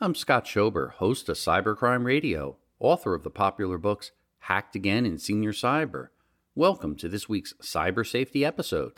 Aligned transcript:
I'm 0.00 0.14
Scott 0.14 0.46
Schober, 0.46 0.90
host 0.90 1.28
of 1.28 1.36
Cybercrime 1.36 2.04
Radio, 2.04 2.56
author 2.78 3.16
of 3.16 3.24
the 3.24 3.30
popular 3.30 3.78
books 3.78 4.12
Hacked 4.42 4.76
Again 4.76 5.04
and 5.04 5.20
Senior 5.20 5.50
Cyber. 5.50 6.10
Welcome 6.54 6.94
to 6.98 7.08
this 7.08 7.28
week's 7.28 7.52
cyber 7.60 8.08
safety 8.08 8.44
episode. 8.44 8.94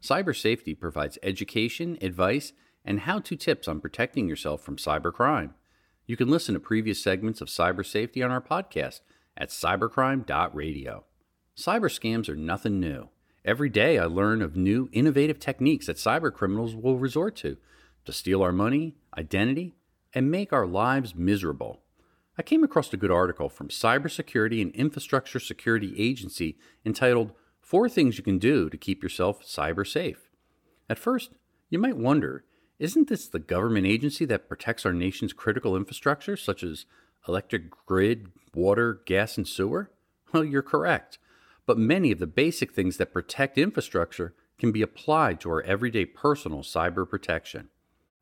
Cyber 0.00 0.40
safety 0.40 0.76
provides 0.76 1.18
education, 1.24 1.98
advice, 2.00 2.52
and 2.84 3.00
how 3.00 3.18
to 3.18 3.34
tips 3.34 3.66
on 3.66 3.80
protecting 3.80 4.28
yourself 4.28 4.62
from 4.62 4.76
cybercrime. 4.76 5.54
You 6.06 6.16
can 6.16 6.28
listen 6.28 6.54
to 6.54 6.60
previous 6.60 7.02
segments 7.02 7.40
of 7.40 7.48
cyber 7.48 7.84
safety 7.84 8.22
on 8.22 8.30
our 8.30 8.40
podcast 8.40 9.00
at 9.36 9.48
cybercrime.radio. 9.48 11.04
Cyber 11.56 11.90
scams 11.90 12.28
are 12.28 12.36
nothing 12.36 12.78
new. 12.78 13.08
Every 13.44 13.68
day 13.68 13.98
I 13.98 14.04
learn 14.04 14.40
of 14.40 14.54
new 14.54 14.88
innovative 14.92 15.40
techniques 15.40 15.86
that 15.86 15.96
cyber 15.96 16.32
criminals 16.32 16.76
will 16.76 16.98
resort 16.98 17.34
to 17.36 17.56
to 18.04 18.12
steal 18.12 18.40
our 18.40 18.52
money, 18.52 18.94
identity, 19.18 19.74
and 20.14 20.30
make 20.30 20.52
our 20.52 20.66
lives 20.66 21.14
miserable. 21.14 21.80
I 22.38 22.42
came 22.42 22.62
across 22.62 22.92
a 22.92 22.96
good 22.96 23.10
article 23.10 23.48
from 23.48 23.68
Cybersecurity 23.68 24.62
and 24.62 24.72
Infrastructure 24.72 25.40
Security 25.40 25.94
Agency 25.98 26.56
entitled 26.84 27.32
Four 27.60 27.88
Things 27.88 28.16
You 28.16 28.24
Can 28.24 28.38
Do 28.38 28.70
to 28.70 28.76
Keep 28.76 29.02
Yourself 29.02 29.44
Cyber 29.44 29.86
Safe. 29.86 30.30
At 30.88 30.98
first, 30.98 31.30
you 31.68 31.78
might 31.78 31.96
wonder 31.96 32.44
isn't 32.78 33.08
this 33.08 33.28
the 33.28 33.38
government 33.38 33.86
agency 33.86 34.24
that 34.24 34.48
protects 34.48 34.86
our 34.86 34.92
nation's 34.92 35.32
critical 35.32 35.76
infrastructure, 35.76 36.36
such 36.36 36.62
as 36.62 36.86
electric 37.28 37.70
grid, 37.86 38.28
water, 38.54 39.02
gas, 39.04 39.36
and 39.36 39.48
sewer? 39.48 39.90
Well, 40.32 40.44
you're 40.44 40.62
correct. 40.62 41.18
But 41.66 41.78
many 41.78 42.10
of 42.10 42.18
the 42.18 42.26
basic 42.26 42.72
things 42.72 42.96
that 42.96 43.12
protect 43.12 43.56
infrastructure 43.56 44.34
can 44.58 44.72
be 44.72 44.82
applied 44.82 45.40
to 45.40 45.50
our 45.50 45.62
everyday 45.62 46.04
personal 46.04 46.60
cyber 46.60 47.08
protection. 47.08 47.68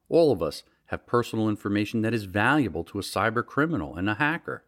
All 0.08 0.32
of 0.32 0.42
us 0.42 0.62
have 0.86 1.06
personal 1.06 1.48
information 1.48 2.02
that 2.02 2.14
is 2.14 2.24
valuable 2.24 2.84
to 2.84 2.98
a 2.98 3.02
cyber 3.02 3.44
criminal 3.44 3.94
and 3.96 4.08
a 4.08 4.14
hacker. 4.14 4.64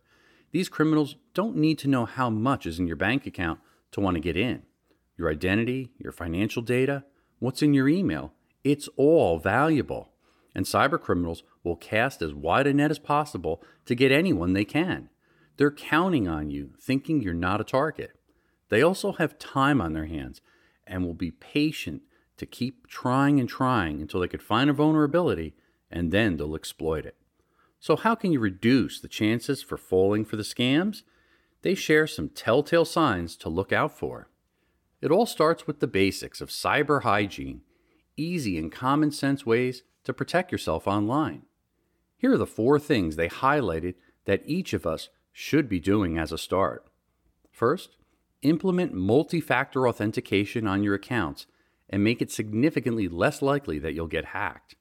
These 0.53 0.69
criminals 0.69 1.17
don't 1.35 1.57
need 1.57 1.79
to 1.81 1.89
know 1.89 2.05
how 2.05 2.31
much 2.31 2.67
is 2.67 2.79
in 2.79 2.87
your 2.87 2.97
bank 2.97 3.27
account 3.27 3.61
to 3.93 4.01
want 4.01 4.15
to 4.15 4.21
get 4.21 4.37
in. 4.37 4.63
Your 5.19 5.31
identity, 5.31 5.91
your 5.99 6.13
financial 6.13 6.63
data, 6.63 7.05
what's 7.39 7.63
in 7.63 7.75
your 7.75 7.89
email, 7.89 8.33
it's 8.65 8.89
all 8.97 9.39
valuable. 9.39 10.11
And 10.55 10.65
cyber 10.67 11.01
criminals 11.01 11.43
will 11.65 11.77
cast 11.77 12.23
as 12.23 12.35
wide 12.35 12.67
a 12.67 12.75
net 12.75 12.91
as 12.91 12.99
possible 12.99 13.63
to 13.87 13.95
get 13.95 14.13
anyone 14.13 14.53
they 14.53 14.65
can. 14.65 15.09
They're 15.57 15.71
counting 15.71 16.29
on 16.29 16.51
you, 16.51 16.75
thinking 16.81 17.21
you're 17.21 17.35
not 17.35 17.61
a 17.61 17.65
target. 17.65 18.13
They 18.73 18.81
also 18.81 19.13
have 19.13 19.39
time 19.39 19.83
on 19.83 19.93
their 19.93 20.07
hands 20.07 20.41
and 20.87 21.05
will 21.05 21.13
be 21.13 21.31
patient 21.31 22.01
to 22.39 22.47
keep 22.47 22.87
trying 22.87 23.39
and 23.39 23.47
trying 23.47 24.01
until 24.01 24.21
they 24.21 24.29
could 24.29 24.43
find 24.43 24.71
a 24.71 24.73
vulnerability 24.73 25.53
and 25.91 26.11
then 26.11 26.39
they'll 26.39 26.55
exploit 26.55 27.05
it. 27.05 27.15
So, 27.81 27.97
how 27.97 28.15
can 28.15 28.33
you 28.33 28.41
reduce 28.41 28.99
the 28.99 29.09
chances 29.09 29.63
for 29.63 29.77
falling 29.77 30.25
for 30.25 30.37
the 30.37 30.43
scams? 30.43 31.03
They 31.61 31.75
share 31.75 32.07
some 32.07 32.31
telltale 32.31 32.87
signs 32.87 33.37
to 33.37 33.51
look 33.51 33.75
out 33.75 33.93
for. 33.93 34.31
It 35.03 35.11
all 35.11 35.27
starts 35.27 35.67
with 35.67 35.81
the 35.81 35.87
basics 35.87 36.41
of 36.41 36.49
cyber 36.49 37.03
hygiene 37.03 37.61
easy 38.17 38.57
and 38.57 38.73
common 38.73 39.11
sense 39.11 39.45
ways 39.45 39.83
to 40.05 40.15
protect 40.15 40.51
yourself 40.51 40.89
online. 40.89 41.43
Here 42.17 42.33
are 42.33 42.39
the 42.39 42.47
four 42.47 42.79
things 42.79 43.17
they 43.17 43.29
highlighted 43.29 43.97
that 44.25 44.43
each 44.47 44.73
of 44.73 44.87
us 44.87 45.11
should 45.31 45.69
be 45.69 45.79
doing 45.79 46.17
as 46.17 46.33
a 46.33 46.39
start. 46.39 46.87
First, 47.51 47.99
implement 48.43 48.95
multi 48.95 49.41
factor 49.41 49.89
authentication 49.89 50.67
on 50.67 50.83
your 50.83 50.95
accounts 50.95 51.47
and 51.89 52.03
make 52.03 52.23
it 52.23 52.31
significantly 52.31 53.09
less 53.09 53.43
likely 53.43 53.79
that 53.79 53.95
you'll 53.95 54.07
get 54.07 54.27
hacked. 54.27 54.75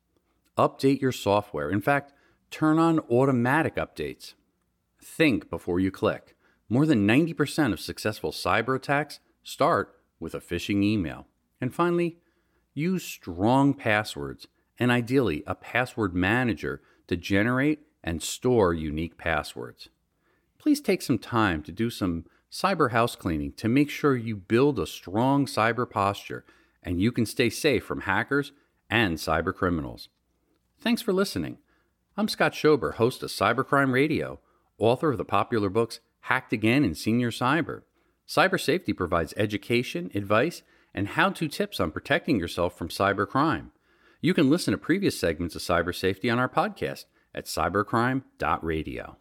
Update 0.57 1.01
your 1.01 1.11
software. 1.11 1.69
In 1.69 1.81
fact, 1.81 2.13
turn 2.49 2.79
on 2.79 2.99
automatic 3.11 3.75
updates. 3.75 4.33
Think 5.03 5.49
before 5.49 5.79
you 5.79 5.91
click. 5.91 6.35
More 6.69 6.85
than 6.85 7.07
90% 7.07 7.73
of 7.73 7.79
successful 7.79 8.31
cyber 8.31 8.75
attacks 8.75 9.19
start 9.43 9.95
with 10.19 10.33
a 10.33 10.39
phishing 10.39 10.83
email. 10.83 11.27
And 11.59 11.73
finally, 11.73 12.17
Use 12.73 13.03
strong 13.03 13.73
passwords 13.73 14.47
and 14.79 14.91
ideally 14.91 15.43
a 15.45 15.55
password 15.55 16.15
manager 16.15 16.81
to 17.07 17.17
generate 17.17 17.79
and 18.03 18.23
store 18.23 18.73
unique 18.73 19.17
passwords. 19.17 19.89
Please 20.57 20.79
take 20.79 21.01
some 21.01 21.17
time 21.17 21.63
to 21.63 21.71
do 21.71 21.89
some 21.89 22.25
cyber 22.51 22.91
house 22.91 23.15
cleaning 23.15 23.53
to 23.53 23.69
make 23.69 23.89
sure 23.89 24.15
you 24.15 24.35
build 24.35 24.77
a 24.79 24.85
strong 24.85 25.45
cyber 25.45 25.89
posture 25.89 26.43
and 26.83 27.01
you 27.01 27.11
can 27.11 27.25
stay 27.25 27.49
safe 27.49 27.83
from 27.83 28.01
hackers 28.01 28.51
and 28.89 29.17
cyber 29.17 29.53
criminals. 29.55 30.09
Thanks 30.79 31.01
for 31.01 31.13
listening. 31.13 31.59
I'm 32.17 32.27
Scott 32.27 32.53
Schober, 32.53 32.95
host 32.95 33.23
of 33.23 33.29
Cybercrime 33.29 33.93
Radio, 33.93 34.39
author 34.77 35.11
of 35.11 35.17
the 35.17 35.25
popular 35.25 35.69
books 35.69 36.01
Hacked 36.21 36.51
Again 36.51 36.83
and 36.83 36.97
Senior 36.97 37.31
Cyber. 37.31 37.83
Cyber 38.27 38.59
safety 38.59 38.91
provides 38.91 39.33
education, 39.37 40.11
advice, 40.13 40.61
and 40.93 41.09
how 41.09 41.29
to 41.29 41.47
tips 41.47 41.79
on 41.79 41.91
protecting 41.91 42.37
yourself 42.37 42.77
from 42.77 42.89
cybercrime. 42.89 43.69
You 44.19 44.33
can 44.33 44.49
listen 44.49 44.73
to 44.73 44.77
previous 44.77 45.17
segments 45.17 45.55
of 45.55 45.61
cyber 45.61 45.95
safety 45.95 46.29
on 46.29 46.37
our 46.37 46.49
podcast 46.49 47.05
at 47.33 47.45
cybercrime.radio. 47.45 49.17